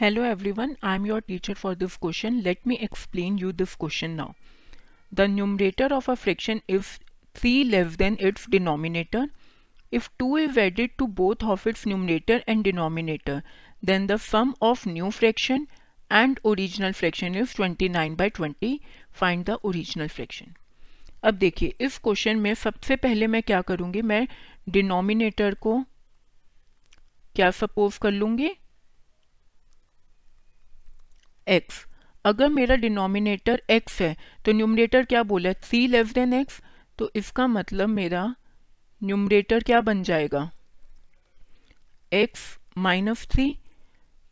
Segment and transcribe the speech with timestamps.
[0.00, 4.10] Hello everyone I am your teacher for this question let me explain you this question
[4.10, 4.32] now
[5.12, 6.88] the numerator of a fraction if
[7.34, 9.28] three less than its denominator
[9.92, 13.42] if two is added to both of its numerator and denominator
[13.84, 15.66] then the sum of new fraction
[16.10, 18.78] and original fraction is twenty nine by twenty
[19.12, 20.52] find the original fraction
[21.24, 24.02] अब देखिए, इस question में सबसे पहले मैं क्या करूँगी?
[24.02, 24.26] मैं
[24.68, 25.82] डिनोमिनेटर को
[27.36, 28.52] क्या सपोज़ कर लूँगी?
[31.48, 31.84] एक्स
[32.24, 35.48] अगर मेरा डिनोमिनेटर एक्स है तो न्यूमरेटर क्या बोला?
[35.48, 36.60] है थ्री लेस देन एक्स
[36.98, 38.24] तो इसका मतलब मेरा
[39.02, 40.50] न्यूमरेटर क्या बन जाएगा?
[42.12, 42.42] एक्स
[42.78, 43.54] माइनस थ्री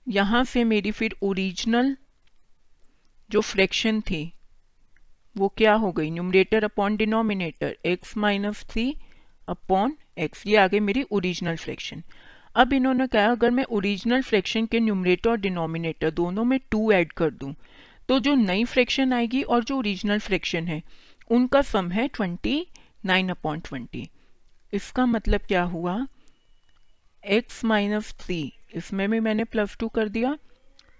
[0.06, 1.96] यहाँ से मेरी फिर ओरिजिनल
[3.30, 4.32] जो फ्रैक्शन थी,
[5.36, 6.10] वो क्या हो गई?
[6.10, 8.94] Numerator upon denominator x minus three
[9.48, 12.02] upon x ये आगे मेरी ओरिजिनल फ्रैक्शन
[12.56, 17.12] अब इन्होंने कहा, अगर मैं ओरिजिनल फ्रैक्शन के न्यूमरेटर और डिनोमिनेटर दोनों में टू ऐड
[17.12, 17.54] कर दूँ
[18.08, 20.82] तो जो नई फ्रैक्शन आएगी और जो ओरिजिनल फ्रैक्शन है,
[21.30, 22.66] उनका सम है ट्वेंटी
[23.04, 24.08] नाइन अपॉन ट्वेंटी
[24.72, 25.96] इसका मतलब क्या हुआ?
[27.24, 30.36] एक्स माइनस थ्री इसमें भी मैंने प्लस टू कर दिया।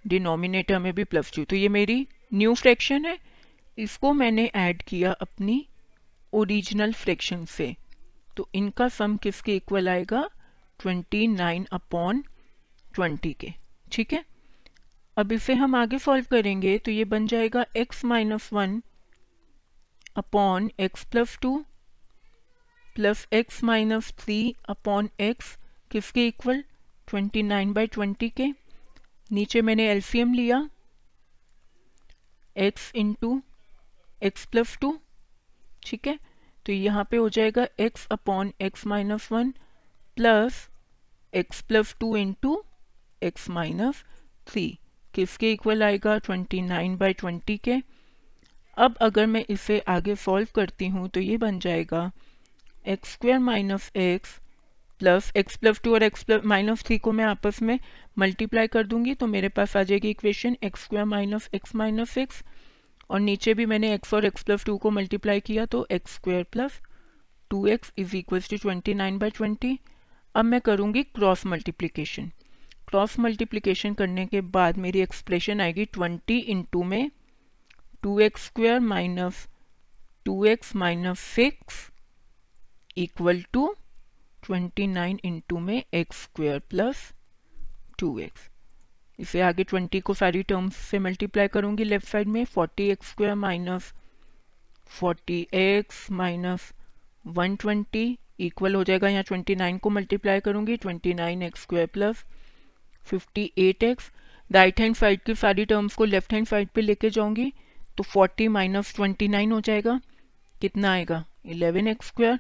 [0.05, 3.19] डिनोमिनेटर में भी प्लस टू तो ये मेरी न्यू फ्रैक्शन है।
[3.79, 5.67] इसको मैंने ऐड किया अपनी
[6.33, 7.75] ओरिजिनल फ्रैक्शन से।
[8.37, 10.29] तो इनका सम किसके इक्वल आएगा?
[10.81, 12.25] ट्वेंटी नाइन अपॉन
[12.95, 13.53] ट्वेंटी के।
[13.93, 14.25] ठीक है?
[15.17, 18.83] अब इसे हम आगे सॉल्व करेंगे तो ये बन जाएगा x minus one
[20.17, 21.57] upon x plus two
[22.95, 25.57] plus x minus three upon x
[25.91, 26.63] किसके equal
[27.09, 28.47] twenty nine by twenty के।
[29.33, 30.69] नीचे मैंने एलसीएम लिया।
[32.57, 33.43] x into
[34.23, 34.99] x plus two
[35.83, 36.19] ठीक है?
[36.67, 39.55] तो यहाँ पे हो जाएगा x upon x minus one
[40.17, 40.69] plus
[41.33, 42.63] x plus two into
[43.23, 44.05] x minus
[44.47, 44.67] three
[45.15, 46.17] किसके इक्वल आएगा?
[46.19, 47.81] ट्वेंटी नाइन बाई ट्वेंटी के।
[48.77, 52.11] अब अगर मैं इसे आगे सॉल्व करती हूँ तो ये बन जाएगा
[52.87, 54.39] x square minus x
[55.01, 57.79] plus x plus two और एक्स प्लस माइनस थ्री को मैं आपस में
[58.19, 62.43] मल्टीप्लाई कर दूँगी तो मेरे पास आ जाएगी equation x square minus x minus x
[63.11, 66.43] और नीचे भी मैंने एक्स और एक्स प्लस टू को मल्टीप्लाई किया तो x square
[66.53, 66.81] plus
[67.51, 69.79] two x is equal to twenty nine by twenty
[70.35, 72.31] अब मैं करूँगी क्रॉस मल्टीप्लिकेशन
[72.89, 77.11] क्रॉस मल्टीप्लिकेशन करने के बाद मेरी एक्सप्रेशन आएगी ट्वेंटी इंटू में
[78.03, 79.47] two x square minus
[80.25, 81.91] two x minus six
[82.99, 83.75] equal to
[84.43, 87.13] twenty nine into में x square plus
[87.99, 88.49] two x
[89.19, 93.35] इसे आगे ट्वेंटी को सारी टर्म्स से मल्टीप्लाई करूँगी लेफ़्ट साइड में forty x square
[93.35, 93.93] minus
[94.91, 96.73] forty x minus
[97.27, 98.07] one twenty
[98.39, 102.25] equal हो जाएगा, यहाँ ट्वेंटी नाइन को मल्टीप्लाई करूँगी twenty nine x square plus
[103.07, 104.11] fifty eight x
[104.51, 107.53] right hand side की सारी टर्म्स को लेफ़्ट हैंड साइड पे लेके जाऊँगी
[107.97, 110.01] तो फोर्टी माइनस ट्वेंटी नाइन हो जाएगा,
[110.55, 111.25] कितना आएगा?
[111.47, 112.39] Eleven x square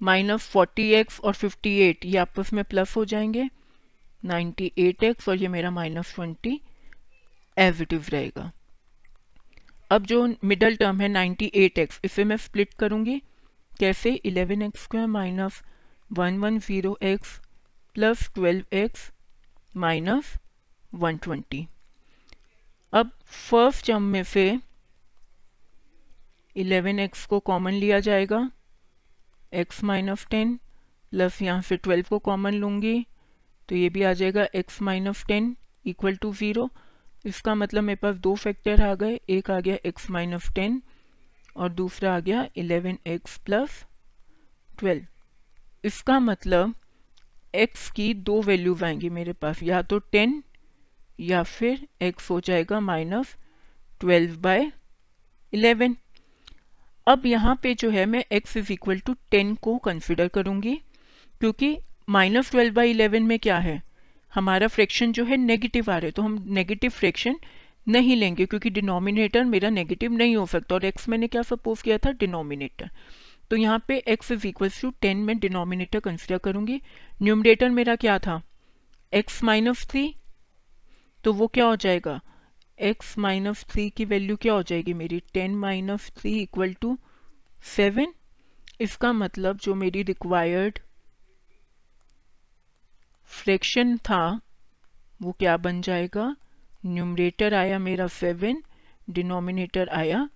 [0.00, 3.48] minus forty x और फिफ्टी एट ये आपस में प्लस हो जाएँगे
[4.22, 6.60] नाइन्टी एट एक्स और ये मेरा minus twenty
[7.56, 8.50] as it is रहेगा।
[9.90, 13.20] अब जो मिडल टर्म है नाइन्टी एट एक्स इसे मैं स्प्लिट करूँगी
[13.80, 15.62] कैसे eleven x square minus
[16.10, 17.38] one one zero x
[17.96, 19.10] plus twelve x
[19.74, 20.32] minus
[20.94, 21.66] one twenty.
[22.92, 24.46] अब फ़र्स्ट टर्म में से
[26.56, 28.48] इलेवन एक्स को कॉमन लिया जाएगा।
[29.52, 30.58] एक्स माइनस टेन
[31.12, 33.06] प्लस यहाँ से ट्वेल्व को कॉमन लूँगी
[33.68, 36.68] तो ये भी आ जाएगा x minus ten equal to zero.
[37.24, 40.82] इसका मतलब मेरे पास दो फैक्टर आ गए, एक आ गया एक्स माइनस टेन
[41.56, 43.84] और दूसरा आ गया इलेवन एक्स प्लस
[44.78, 45.04] ट्वेल्व
[45.84, 46.74] इसका मतलब
[47.54, 50.42] x की दो वैल्यूज़ आएँगी मेरे पास, या तो टेन
[51.20, 53.36] या फिर x हो जाएगा माइनस
[54.00, 54.70] ट्वेल्व बाय
[55.52, 55.96] इलेवन
[57.06, 60.74] अब यहाँ पे जो है मैं x is equal to ten को कंसिडर करूँगी,
[61.40, 61.76] क्योंकि
[62.08, 63.82] माइनस ट्वेल्व बाई इलेवन में क्या है?
[64.32, 67.38] हमारा फ्रैक्शन जो है नेगेटिव आ रहा है तो हम नेगेटिव फ्रैक्शन
[67.86, 71.98] नहीं लेंगे, क्योंकि डिनोमिनेटर मेरा नेगेटिव नहीं हो सकता और एक्स मैंने क्या सपोज़ किया
[71.98, 72.10] था?
[72.12, 72.90] डिनोमिनेटर
[73.50, 76.80] तो यहाँ पे x is equal to ten में डिनोमिनेटर कंसिडर करूँगी।
[77.22, 78.40] न्यूमरेटर मेरा क्या था?
[79.12, 80.14] एक्स माइनस थ्री
[81.24, 82.20] तो वो क्या हो जाएगा?
[82.78, 85.20] एक्स माइनस थ्री की वैल्यू क्या हो जाएगी मेरी?
[85.34, 86.96] Ten minus three equal to
[87.66, 88.12] seven
[88.80, 90.78] इसका मतलब जो मेरी रिक्वायर्ड
[93.30, 94.40] फ्रैक्शन था,
[95.20, 96.34] वो क्या बन जाएगा?
[96.86, 98.62] न्यूमरेटर आया मेरा सेवन
[99.10, 100.28] डिनोमिनेटर आया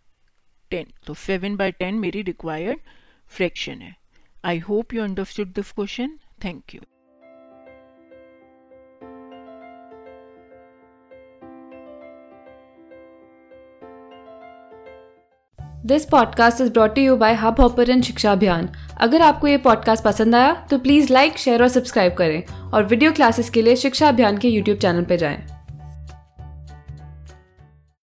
[0.70, 2.79] टेन तो सेवन बाय टेन मेरी रिक्वायर्ड
[3.29, 3.97] फ्रैक्शन है.
[4.44, 6.81] I hope you understood this question thank you
[15.87, 18.69] this podcast is brought you by hub hopper Shiksha Abhiyan
[19.00, 23.12] अगर आपको ये पॉडकास्ट पसंद आया तो प्लीज़ लाइक शेयर और सब्सक्राइब करें और वीडियो
[23.12, 25.60] क्लासेस के लिए शिक्षा अभियान के यूट्यूब चैनल पर जाएँ।